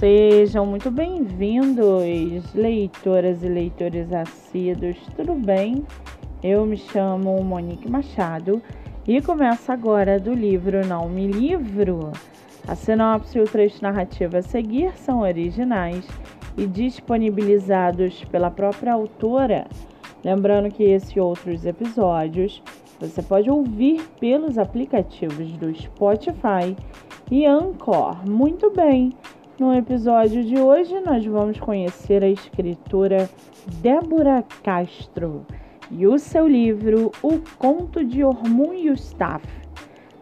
Sejam 0.00 0.64
muito 0.64 0.90
bem-vindos, 0.90 2.54
leitoras 2.54 3.42
e 3.42 3.48
leitores 3.50 4.10
assíduos, 4.10 4.96
tudo 5.14 5.34
bem? 5.34 5.84
Eu 6.42 6.64
me 6.64 6.78
chamo 6.78 7.44
Monique 7.44 7.86
Machado 7.86 8.62
e 9.06 9.20
começo 9.20 9.70
agora 9.70 10.18
do 10.18 10.32
livro 10.32 10.86
Não 10.86 11.06
Me 11.06 11.26
Livro. 11.26 12.12
A 12.66 12.74
sinopse 12.74 13.36
e 13.36 13.42
o 13.42 13.44
trecho 13.44 13.82
narrativo 13.82 14.38
a 14.38 14.42
seguir 14.42 14.96
são 14.96 15.20
originais 15.20 16.08
e 16.56 16.66
disponibilizados 16.66 18.24
pela 18.24 18.50
própria 18.50 18.94
autora. 18.94 19.66
Lembrando 20.24 20.70
que 20.70 20.82
esse 20.82 21.18
e 21.18 21.20
outros 21.20 21.66
episódios 21.66 22.62
você 22.98 23.20
pode 23.20 23.50
ouvir 23.50 24.00
pelos 24.18 24.56
aplicativos 24.56 25.52
do 25.58 25.74
Spotify 25.74 26.74
e 27.30 27.44
Anchor. 27.44 28.26
Muito 28.26 28.70
bem! 28.70 29.12
No 29.60 29.74
episódio 29.74 30.42
de 30.42 30.58
hoje, 30.58 30.98
nós 31.00 31.22
vamos 31.26 31.60
conhecer 31.60 32.24
a 32.24 32.28
escritora 32.30 33.28
Débora 33.82 34.42
Castro 34.62 35.44
e 35.90 36.06
o 36.06 36.18
seu 36.18 36.48
livro 36.48 37.12
O 37.22 37.38
Conto 37.58 38.02
de 38.02 38.24
Ormuz 38.24 38.82
Yustaf. 38.82 39.46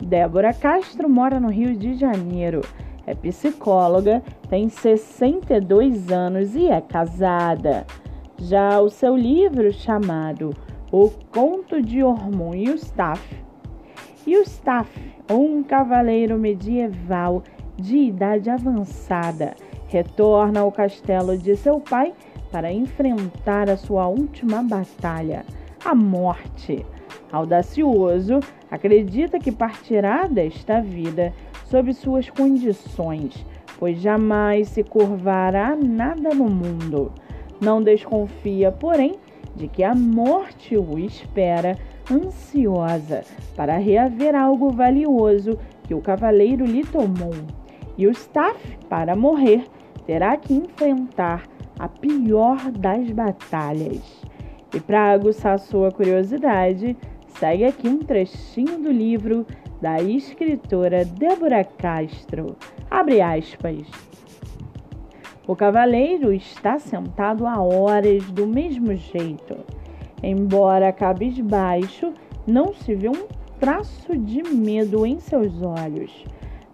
Débora 0.00 0.54
Castro 0.54 1.08
mora 1.08 1.40
no 1.40 1.50
Rio 1.50 1.76
de 1.76 1.94
Janeiro, 1.94 2.60
é 3.08 3.12
psicóloga, 3.12 4.22
tem 4.48 4.68
62 4.68 6.12
anos 6.12 6.54
e 6.54 6.68
é 6.68 6.80
casada. 6.80 7.84
Já 8.38 8.78
o 8.80 8.88
seu 8.88 9.16
livro 9.16 9.72
chamado 9.72 10.54
O 10.92 11.10
Conto 11.32 11.82
de 11.82 12.04
Ormuz 12.04 12.68
Yustaf. 12.68 13.42
Yustaf, 14.28 14.88
um 15.28 15.60
cavaleiro 15.64 16.38
medieval 16.38 17.42
de 17.76 17.96
idade 17.96 18.50
avançada, 18.50 19.54
retorna 19.88 20.60
ao 20.60 20.72
castelo 20.72 21.36
de 21.36 21.56
seu 21.56 21.80
pai 21.80 22.12
para 22.50 22.72
enfrentar 22.72 23.68
a 23.68 23.76
sua 23.76 24.06
última 24.06 24.62
batalha, 24.62 25.44
a 25.84 25.94
morte. 25.94 26.84
Audacioso, 27.32 28.40
acredita 28.70 29.38
que 29.38 29.50
partirá 29.50 30.26
desta 30.26 30.80
vida 30.80 31.32
sob 31.64 31.92
suas 31.92 32.30
condições, 32.30 33.44
pois 33.78 34.00
jamais 34.00 34.68
se 34.68 34.84
curvará 34.84 35.68
a 35.68 35.76
nada 35.76 36.32
no 36.34 36.44
mundo. 36.44 37.12
Não 37.60 37.82
desconfia, 37.82 38.70
porém, 38.70 39.16
de 39.56 39.68
que 39.68 39.82
a 39.82 39.94
morte 39.94 40.76
o 40.76 40.98
espera, 40.98 41.76
ansiosa 42.10 43.22
para 43.56 43.78
reaver 43.78 44.34
algo 44.34 44.70
valioso 44.70 45.58
que 45.84 45.94
o 45.94 46.00
cavaleiro 46.00 46.64
lhe 46.64 46.84
tomou. 46.84 47.32
E 47.96 48.06
o 48.06 48.10
staff, 48.10 48.76
para 48.88 49.14
morrer, 49.14 49.66
terá 50.06 50.36
que 50.36 50.52
enfrentar 50.52 51.44
a 51.78 51.88
pior 51.88 52.70
das 52.72 53.10
batalhas. 53.10 54.24
E 54.74 54.80
para 54.80 55.12
aguçar 55.12 55.58
sua 55.58 55.92
curiosidade, 55.92 56.96
segue 57.38 57.64
aqui 57.64 57.88
um 57.88 57.98
trechinho 57.98 58.80
do 58.80 58.90
livro 58.90 59.46
da 59.80 60.02
escritora 60.02 61.04
Débora 61.04 61.64
Castro. 61.64 62.56
Abre 62.90 63.20
aspas. 63.20 63.86
O 65.46 65.54
cavaleiro 65.54 66.32
está 66.32 66.78
sentado 66.78 67.46
há 67.46 67.62
horas 67.62 68.28
do 68.30 68.46
mesmo 68.46 68.94
jeito. 68.94 69.56
Embora 70.22 70.92
cabisbaixo, 70.92 72.12
não 72.46 72.72
se 72.72 72.94
vê 72.94 73.08
um 73.08 73.26
traço 73.60 74.16
de 74.16 74.42
medo 74.42 75.06
em 75.06 75.20
seus 75.20 75.62
olhos 75.62 76.24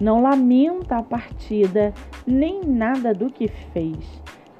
não 0.00 0.22
lamenta 0.22 0.96
a 0.96 1.02
partida 1.02 1.92
nem 2.26 2.62
nada 2.64 3.12
do 3.12 3.30
que 3.30 3.48
fez. 3.48 3.98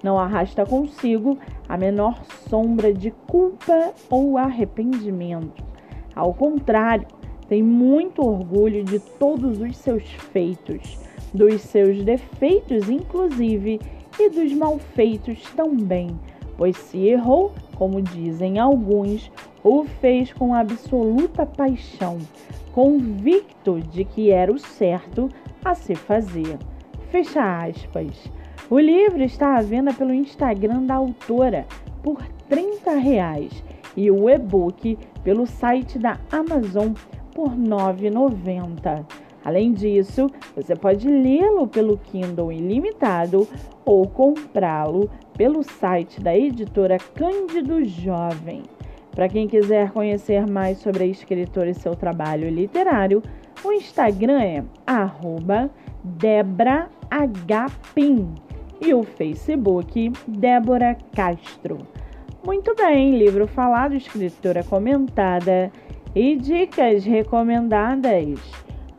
Não 0.03 0.19
arrasta 0.19 0.65
consigo 0.65 1.39
a 1.69 1.77
menor 1.77 2.23
sombra 2.49 2.93
de 2.93 3.11
culpa 3.11 3.93
ou 4.09 4.39
arrependimento. 4.39 5.65
Ao 6.15 6.33
contrário, 6.33 7.07
tem 7.49 7.63
muito 7.63 8.23
orgulho 8.23 8.85
de 8.85 8.99
todos 8.99 9.61
os 9.61 9.77
seus 9.77 10.05
feitos, 10.33 10.99
dos 11.33 11.63
seus 11.63 12.03
defeitos, 12.03 12.89
inclusive, 12.89 13.81
e 14.19 14.29
dos 14.29 14.53
malfeitos 14.53 15.43
também, 15.57 16.19
pois 16.57 16.77
se 16.77 16.99
errou, 17.07 17.53
como 17.77 18.03
dizem 18.03 18.59
alguns, 18.59 19.31
o 19.63 19.85
fez 19.85 20.33
com 20.33 20.55
absoluta 20.55 21.45
paixão, 21.45 22.19
convicto 22.73 23.81
de 23.81 24.05
que 24.05 24.31
era 24.31 24.53
o 24.53 24.59
certo 24.59 25.29
a 25.65 25.75
se 25.75 25.95
fazer. 25.95 26.59
Fecha 27.11 27.65
aspas. 27.65 28.31
O 28.71 28.79
livro 28.79 29.23
está 29.23 29.57
à 29.57 29.63
venda 29.63 29.93
pelo 29.93 30.13
Instagram 30.13 30.85
da 30.85 30.95
autora 30.95 31.67
por 32.03 32.23
30 32.49 32.97
reais, 32.97 33.63
e 33.97 34.11
o 34.11 34.29
e-book 34.29 34.99
pelo 35.25 35.47
site 35.47 35.99
da 35.99 36.19
Amazon 36.31 36.93
por 37.35 37.51
R$ 37.51 37.57
9,90. 37.57 39.05
Além 39.45 39.73
disso, 39.73 40.29
você 40.55 40.77
pode 40.77 41.09
lê-lo 41.09 41.67
pelo 41.67 41.97
Kindle 41.97 42.53
ilimitado 42.53 43.49
ou 43.85 44.07
comprá-lo 44.07 45.09
pelo 45.37 45.63
site 45.63 46.21
da 46.21 46.37
editora 46.37 46.99
Cândido 47.15 47.85
Jovem. 47.85 48.63
Para 49.19 49.29
quem 49.29 49.49
quiser 49.49 49.91
conhecer 49.91 50.47
mais 50.47 50.79
sobre 50.79 51.03
a 51.03 51.07
escritora 51.09 51.69
e 51.69 51.75
seu 51.75 51.97
trabalho 51.97 52.49
literário, 52.49 53.21
o 53.65 53.73
Instagram 53.73 54.41
é 54.41 54.63
DebraHPim 56.05 56.73
e 58.81 58.95
o 58.95 59.03
Facebook 59.03 60.13
Débora 60.29 60.97
Castro. 61.17 61.79
Muito 62.47 62.77
bem, 62.77 63.19
livro 63.19 63.49
falado, 63.49 63.97
escritora 63.97 64.63
comentada 64.63 65.73
e 66.15 66.37
dicas 66.37 67.05
recomendadas. 67.05 68.39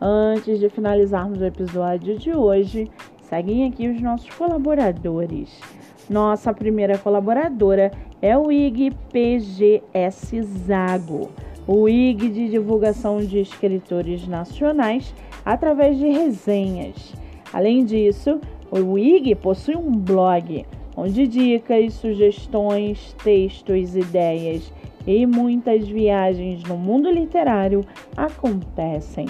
Antes 0.01 0.59
de 0.59 0.67
finalizarmos 0.67 1.39
o 1.39 1.45
episódio 1.45 2.17
de 2.17 2.33
hoje, 2.33 2.91
seguem 3.21 3.69
aqui 3.69 3.87
os 3.87 4.01
nossos 4.01 4.29
colaboradores. 4.31 5.78
Nossa 6.09 6.51
primeira 6.51 6.97
colaboradora 6.97 7.91
é 8.19 8.35
o 8.35 8.51
IGPGS 8.51 10.41
Zago, 10.65 11.29
o 11.67 11.87
IG 11.87 12.29
de 12.29 12.49
divulgação 12.49 13.19
de 13.19 13.39
escritores 13.39 14.27
nacionais 14.27 15.13
através 15.45 15.99
de 15.99 16.07
resenhas. 16.07 17.13
Além 17.53 17.85
disso, 17.85 18.39
o 18.71 18.97
IG 18.97 19.35
possui 19.35 19.75
um 19.75 19.91
blog 19.91 20.65
onde 20.97 21.27
dicas, 21.27 21.93
sugestões, 21.93 23.15
textos, 23.23 23.95
ideias 23.95 24.73
e 25.05 25.25
muitas 25.27 25.87
viagens 25.87 26.63
no 26.63 26.75
mundo 26.75 27.09
literário 27.09 27.85
acontecem. 28.17 29.27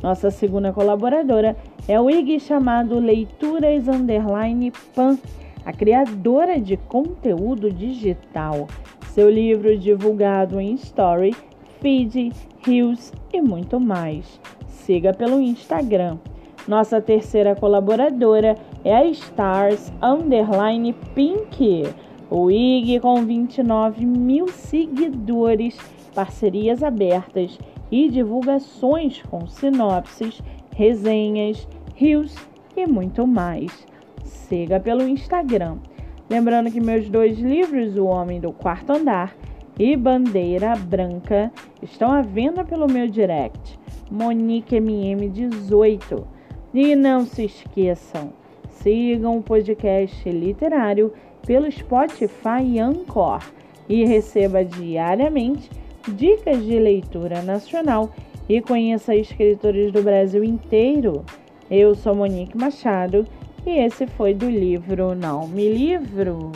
Nossa 0.00 0.30
segunda 0.30 0.72
colaboradora 0.72 1.56
é 1.86 2.00
o 2.00 2.08
IG 2.08 2.40
chamado 2.40 2.98
Leituras 2.98 3.86
Underline 3.86 4.72
Pan 4.94 5.18
a 5.64 5.72
criadora 5.72 6.60
de 6.60 6.76
conteúdo 6.76 7.70
digital. 7.70 8.66
Seu 9.08 9.28
livro 9.28 9.76
divulgado 9.76 10.60
em 10.60 10.74
Story, 10.74 11.34
Feed, 11.80 12.32
Reels 12.64 13.12
e 13.32 13.40
muito 13.40 13.80
mais. 13.80 14.40
Siga 14.66 15.12
pelo 15.12 15.40
Instagram. 15.40 16.18
Nossa 16.68 17.00
terceira 17.00 17.54
colaboradora 17.56 18.54
é 18.84 18.94
a 18.94 19.04
Stars 19.06 19.92
Underline 20.02 20.94
Pink, 21.14 21.84
o 22.30 22.50
IG 22.50 23.00
com 23.00 23.24
29 23.24 24.04
mil 24.06 24.48
seguidores, 24.48 25.76
parcerias 26.14 26.82
abertas 26.82 27.58
e 27.90 28.08
divulgações 28.08 29.22
com 29.22 29.46
sinopses, 29.46 30.40
resenhas, 30.76 31.66
reels 31.96 32.36
e 32.76 32.86
muito 32.86 33.26
mais 33.26 33.90
siga 34.50 34.78
pelo 34.80 35.08
Instagram. 35.08 35.78
Lembrando 36.28 36.72
que 36.72 36.80
meus 36.80 37.08
dois 37.08 37.38
livros, 37.38 37.96
O 37.96 38.06
Homem 38.06 38.40
do 38.40 38.52
Quarto 38.52 38.92
Andar 38.92 39.36
e 39.78 39.96
Bandeira 39.96 40.74
Branca, 40.76 41.52
estão 41.80 42.10
à 42.10 42.20
venda 42.20 42.64
pelo 42.64 42.90
meu 42.90 43.06
direct, 43.06 43.78
MoniqueMM18. 44.12 46.24
E 46.74 46.96
não 46.96 47.24
se 47.24 47.44
esqueçam, 47.44 48.32
sigam 48.68 49.38
o 49.38 49.42
podcast 49.42 50.28
literário 50.28 51.12
pelo 51.46 51.70
Spotify 51.70 52.64
e 52.64 52.80
Anchor 52.80 53.40
e 53.88 54.04
receba 54.04 54.64
diariamente 54.64 55.70
dicas 56.14 56.64
de 56.64 56.78
leitura 56.78 57.42
nacional 57.42 58.10
e 58.48 58.60
conheça 58.60 59.14
escritores 59.14 59.92
do 59.92 60.02
Brasil 60.02 60.44
inteiro. 60.44 61.24
Eu 61.70 61.94
sou 61.94 62.14
Monique 62.14 62.56
Machado 62.56 63.26
e 63.66 63.78
esse 63.78 64.06
foi 64.06 64.34
do 64.34 64.48
livro 64.48 65.14
Não 65.14 65.46
Me 65.46 65.68
Livro. 65.68 66.52